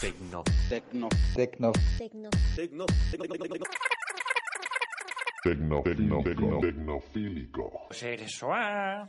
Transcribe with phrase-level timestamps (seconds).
[0.00, 0.44] Tecno.
[0.68, 1.08] Tecno.
[1.34, 1.70] Tecno.
[1.96, 2.30] Tecno.
[2.54, 2.84] Tecno.
[5.42, 7.72] Tecno, tecno, tecno, tecnofílico.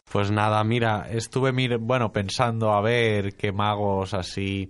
[0.10, 4.70] Pues nada, mira, estuve mir- bueno pensando a ver qué magos así.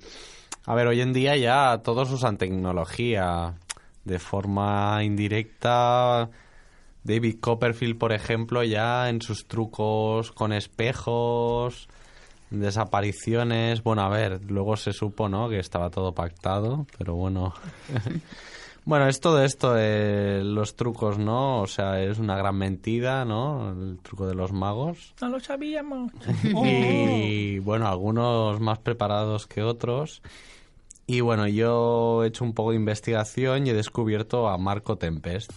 [0.65, 3.53] A ver, hoy en día ya todos usan tecnología
[4.03, 6.31] de forma indirecta.
[7.03, 11.87] David Copperfield, por ejemplo, ya en sus trucos con espejos,
[12.49, 13.83] desapariciones.
[13.83, 15.49] Bueno, a ver, luego se supo, ¿no?
[15.49, 17.53] Que estaba todo pactado, pero bueno.
[18.87, 21.59] Bueno, es todo esto, eh, los trucos, ¿no?
[21.59, 23.73] O sea, es una gran mentira, ¿no?
[23.73, 25.13] El truco de los magos.
[25.19, 26.13] No lo sabíamos.
[26.63, 30.21] Y bueno, algunos más preparados que otros.
[31.05, 35.51] Y bueno, yo he hecho un poco de investigación y he descubierto a Marco Tempest,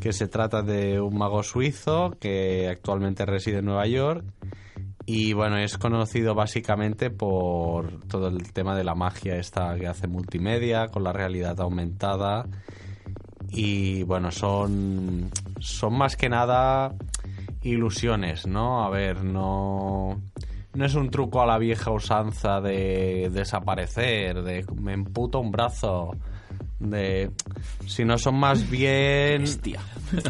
[0.00, 4.24] que se trata de un mago suizo que actualmente reside en Nueva York.
[5.04, 10.06] Y bueno, es conocido básicamente por todo el tema de la magia esta que hace
[10.06, 12.46] multimedia, con la realidad aumentada.
[13.48, 16.94] Y bueno, son, son más que nada
[17.62, 18.84] ilusiones, ¿no?
[18.84, 20.20] A ver, no,
[20.74, 26.12] no es un truco a la vieja usanza de desaparecer, de me emputo un brazo,
[26.82, 27.30] de
[27.86, 29.44] sino son más bien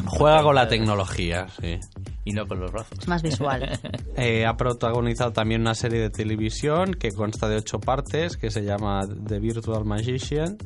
[0.06, 1.78] juega con la tecnología, sí.
[2.24, 2.98] Y no con los brazos.
[3.00, 3.68] Es más visual.
[4.16, 8.62] Eh, ha protagonizado también una serie de televisión que consta de ocho partes, que se
[8.62, 10.58] llama The Virtual Magician,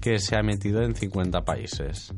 [0.00, 2.12] que se ha emitido en 50 países.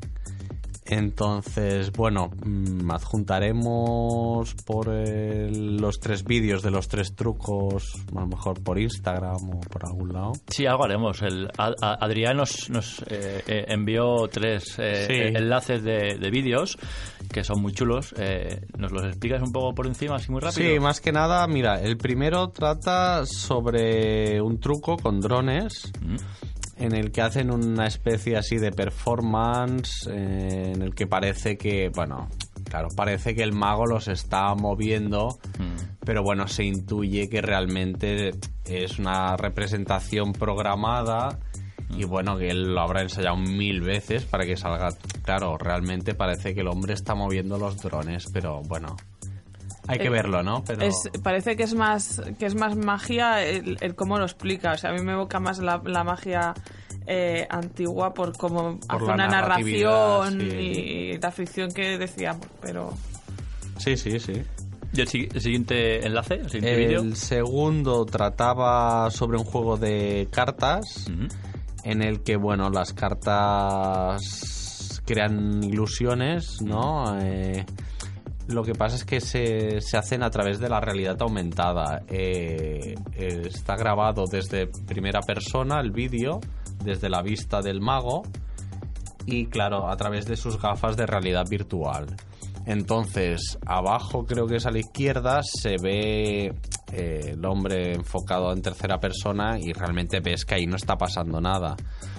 [0.88, 8.26] Entonces, bueno, mm, adjuntaremos por el- los tres vídeos de los tres trucos, a lo
[8.26, 10.32] mejor por Instagram o por algún lado.
[10.48, 11.22] Sí, algo haremos.
[11.22, 15.12] El, a- a- Adrián nos, nos eh, eh, envió tres eh, Sí.
[15.12, 16.78] eh, enlaces de, de vídeos
[17.32, 18.14] que son muy chulos.
[18.78, 20.68] ¿Nos los explicas un poco por encima, así muy rápido?
[20.74, 26.16] Sí, más que nada, mira, el primero trata sobre un truco con drones Mm.
[26.76, 31.90] En el que hacen una especie así de performance eh, en el que parece que,
[31.94, 32.28] bueno,
[32.64, 35.96] claro, parece que el mago los está moviendo, Mm.
[36.04, 38.32] pero bueno, se intuye que realmente
[38.66, 41.38] es una representación programada
[41.96, 44.88] y bueno, que él lo habrá ensayado mil veces para que salga.
[45.22, 48.96] Claro, realmente parece que el hombre está moviendo los drones, pero bueno,
[49.88, 50.62] hay que Eh, verlo, ¿no?
[50.64, 50.82] Pero...
[50.82, 54.72] Es, parece que es más que es más magia el, el cómo lo explica.
[54.72, 56.54] O sea, a mí me evoca más la, la magia
[57.06, 60.46] eh, antigua por cómo Por hace una narración sí.
[60.46, 62.46] y la ficción que decíamos.
[62.60, 62.92] Pero
[63.78, 64.32] Sí, sí, sí.
[64.94, 66.34] ¿Y el, si- el siguiente enlace?
[66.36, 66.94] ¿El siguiente?
[66.94, 71.06] El segundo trataba sobre un juego de cartas
[71.84, 77.18] en el que, bueno, las cartas crean ilusiones, ¿no?
[77.20, 77.66] Eh,
[78.48, 82.02] lo que pasa es que se, se hacen a través de la realidad aumentada.
[82.08, 86.40] Eh, eh, está grabado desde primera persona el vídeo,
[86.84, 88.22] desde la vista del mago
[89.26, 92.06] y claro, a través de sus gafas de realidad virtual.
[92.66, 96.54] Entonces, abajo creo que es a la izquierda, se ve
[96.96, 101.40] eh, el hombre enfocado en tercera persona y realmente ves que ahí no está pasando
[101.40, 101.76] nada.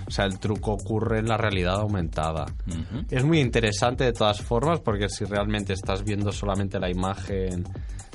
[0.08, 2.46] O sea, el truco ocurre en la realidad aumentada.
[2.68, 3.06] Ujú.
[3.10, 7.66] Es muy interesante de todas formas porque si realmente estás viendo solamente la imagen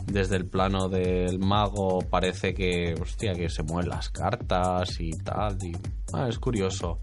[0.06, 5.56] desde el plano del mago parece que, hostia, que se mueven las cartas y tal.
[5.62, 5.72] Y,
[6.12, 6.98] ah, es curioso.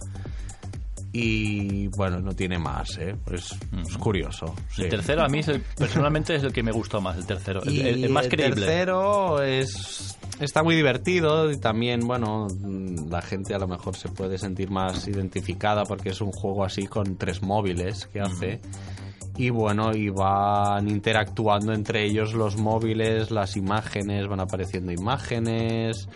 [1.12, 3.16] Y bueno, no tiene más, ¿eh?
[3.32, 3.56] Es,
[3.88, 4.54] es curioso.
[4.72, 4.84] sí.
[4.84, 7.64] El tercero a mí es el- personalmente es el que me gustó más, el tercero.
[7.64, 8.56] El, el- el más creíble.
[8.66, 14.08] tercero es está muy divertido y también, bueno, mm, la gente a lo mejor se
[14.10, 18.62] puede sentir más identificada porque es un juego así con tres móviles que hace.
[19.36, 26.08] Y bueno, y van interactuando entre ellos los móviles, las imágenes, van apareciendo imágenes,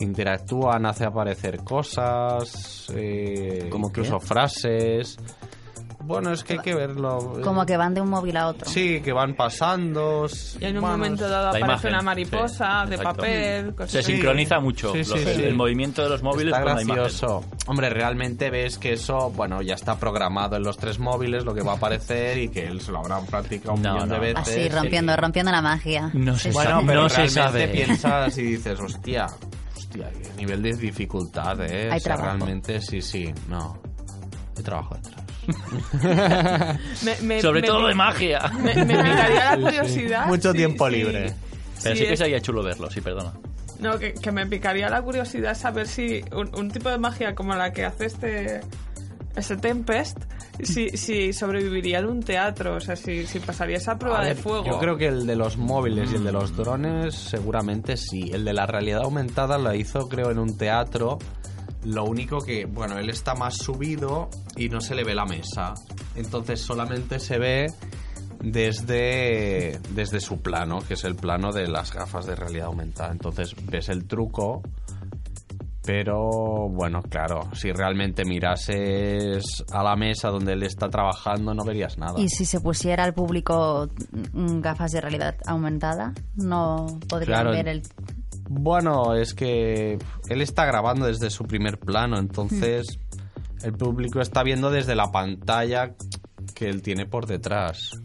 [0.00, 4.00] interactúan, hace aparecer cosas, eh, ¿Cómo qué?
[4.00, 5.16] incluso frases.
[6.02, 7.40] Bueno, es que hay que verlo.
[7.44, 8.68] Como que van de un móvil a otro.
[8.68, 10.26] Sí, que van pasando.
[10.58, 13.16] y en un Bueno, momento dado aparece imagen, una mariposa sí, de exacto.
[13.18, 13.74] papel.
[13.74, 16.82] cosas Se sincroniza mucho Sí, los- sí, el, movimiento de los móviles Está con la
[16.82, 17.02] imagen.
[17.02, 17.44] gracioso.
[17.66, 21.60] Hombre, realmente ves que eso, bueno, ya está programado en los tres móviles, lo que
[21.62, 24.14] va a aparecer y que él se lo habrá practicado un No, millón no.
[24.14, 24.38] de veces.
[24.48, 26.10] Así, rompiendo, rompiendo la magia.
[26.14, 26.84] No se Bueno, sabe.
[26.86, 27.68] pero no se realmente sabe.
[27.68, 29.26] piensas y dices, hostia,
[29.90, 31.90] hostia, qué nivel de dificultad, ¿eh?
[31.90, 32.36] Hay O sea, trabajo.
[32.38, 33.78] realmente sí, sí, no.
[34.56, 35.20] Hay trabajo detrás.
[37.04, 38.40] Me- me- Sobre me todo de magia.
[38.62, 39.34] Me, me picaría Sí, sí.
[39.36, 40.26] la curiosidad.
[40.26, 40.96] Mucho sí, tiempo sí.
[40.96, 41.34] libre.
[41.82, 43.32] Pero Sí, sí que es- sería chulo verlo, sí, perdona.
[43.80, 47.54] No, que, que me picaría la curiosidad saber si un, un tipo de magia como
[47.54, 48.60] la que hace este
[49.36, 50.18] este Tempest,
[50.64, 54.64] si, si sobreviviría en un teatro, o sea, si, si pasaría esa prueba de fuego.
[54.64, 58.30] Yo creo que el de los móviles y el de los drones seguramente sí.
[58.32, 61.18] El de la realidad aumentada lo hizo creo en un teatro.
[61.84, 65.74] Lo único que, bueno, él está más subido y no se le ve la mesa.
[66.14, 67.66] Entonces solamente se ve
[68.42, 73.12] desde, desde su plano, que es el plano de las gafas de realidad aumentada.
[73.12, 74.62] Entonces ves el truco,
[75.92, 79.42] pero bueno, claro, si realmente mirases
[79.72, 82.20] a la mesa donde él está trabajando no verías nada.
[82.20, 83.88] Y si se pusiera al público
[84.32, 87.50] mm, gafas de realidad aumentada, no podrían Claro.
[87.50, 87.82] ver el...
[88.48, 89.98] Bueno, es que
[90.28, 93.00] él está grabando desde su primer plano, entonces
[93.64, 95.90] el público está viendo desde la pantalla
[96.54, 98.00] que él tiene por detrás.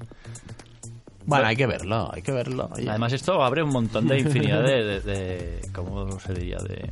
[1.28, 2.70] Bueno, hay que verlo, hay que verlo.
[2.88, 4.84] Además, esto abre un montón de infinidad de.
[4.84, 6.58] de, de- ¿Cómo se diría?
[6.58, 6.92] De.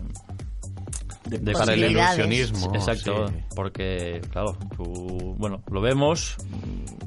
[1.39, 2.73] De para el ilusionismo.
[2.73, 3.33] Exacto, sí.
[3.55, 6.37] porque, claro, tú, bueno, lo vemos,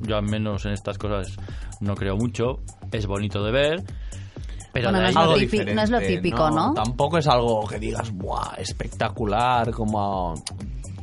[0.03, 1.37] yo al menos en estas cosas
[1.81, 2.61] no creo mucho,
[2.93, 3.85] es bonito de ver,
[4.77, 6.75] pero Bueno, no es lo Algo no es lo típico, ¿no?
[6.75, 8.57] Tampoco es algo que digas, ¡buah!
[8.59, 10.35] espectacular, como.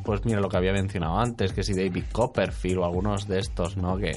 [0.04, 3.78] Pues mira lo que había mencionado antes, que si David Copperfield o algunos de estos,
[3.78, 3.98] ¿no?
[3.98, 4.12] Que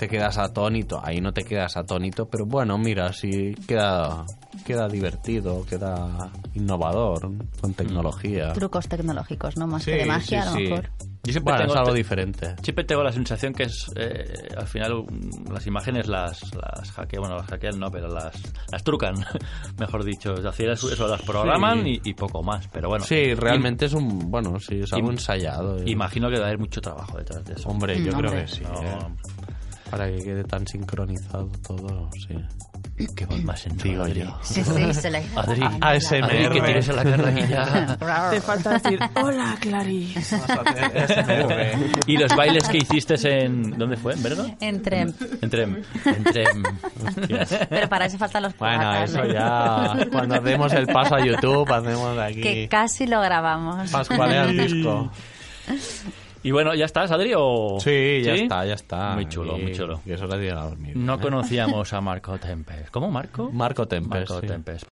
[0.00, 0.98] te quedas atónito.
[1.04, 4.24] Ahí no te quedas atónito, pero bueno, mira, sí queda,
[4.64, 7.30] queda divertido, queda innovador
[7.60, 8.54] con tecnología.
[8.54, 9.66] Trucos tecnológicos, ¿no?
[9.66, 10.62] Más Sí, que de magia, sí, a lo sí.
[10.64, 10.90] mejor.
[11.22, 12.54] Yo siempre Bueno, tengo es algo te- diferente.
[12.62, 17.20] Siempre tengo la sensación que es, eh, al final, mm, las imágenes las, las hackean,
[17.20, 18.34] bueno, las hackean no, pero las,
[18.72, 19.14] las trucan,
[19.78, 20.32] mejor dicho.
[20.32, 22.00] Es decir, eso, las programan Sí.
[22.04, 23.04] y, y poco más, pero bueno.
[23.04, 24.30] Sí, realmente es un.
[24.30, 25.76] Bueno, sí, es algo Im- ensayado.
[25.76, 25.82] eh.
[25.88, 27.68] Imagino que debe haber mucho trabajo detrás de eso.
[27.68, 28.44] Hombre, yo Mm, creo hombre.
[28.46, 28.62] que sí.
[28.64, 28.98] No, eh.
[29.90, 32.36] Para que quede tan sincronizado todo, sí.
[33.16, 34.20] Qué voz más Digo Adri.
[34.20, 34.38] yo.
[34.42, 35.24] Sí, sí, se le...
[35.34, 36.24] Adri, ASMR.
[36.24, 37.96] Adri, que tienes en la carraquilla.
[38.30, 40.36] Te falta decir, hola, Clarice.
[42.06, 43.14] y los bailes que hiciste
[43.44, 43.70] en...
[43.78, 44.14] ¿Dónde fue?
[44.14, 44.44] ¿En Berga?
[44.60, 45.00] Entre...
[45.40, 45.62] Entre...
[46.04, 46.44] Entre...
[47.06, 47.66] Hostias.
[47.70, 49.32] Pero para eso faltan los Bueno, eso ¿no?
[49.32, 50.06] ya.
[50.12, 52.40] Cuando demos el paso a YouTube, hacemos aquí.
[52.42, 53.90] Que casi lo grabamos.
[53.90, 55.10] Pascualea el disco.
[56.42, 57.32] Y bueno, ¿ya estás, Adri?
[57.36, 57.78] O...
[57.80, 59.14] Sí, ya está, ya está.
[59.14, 60.00] Muy chulo, Y- muy chulo.
[60.04, 60.96] Que es hora de ir a dormir.
[60.96, 61.18] No ¿eh?
[61.20, 62.88] conocíamos a Marco Tempest.
[62.90, 63.50] ¿Cómo, Marco?
[63.52, 64.30] Marco Tempest.
[64.30, 64.46] Marco sí.
[64.46, 64.86] Tempest.